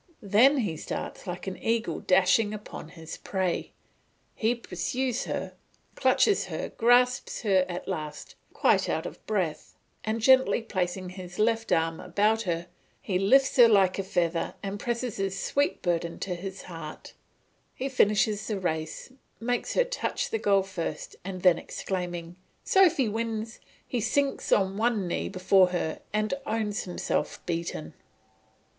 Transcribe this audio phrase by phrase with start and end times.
[0.23, 3.71] Then he starts like an eagle dashing upon its prey;
[4.33, 5.53] he pursues her,
[5.93, 11.71] clutches her, grasps her at last quite out of breath, and gently placing his left
[11.71, 12.65] arm about her,
[12.99, 17.13] he lifts her like a feather, and pressing his sweet burden to his heart,
[17.75, 23.59] he finishes the race, makes her touch the goal first, and then exclaiming, "Sophy wins!"
[23.87, 27.93] he sinks on one knee before her and owns himself beaten.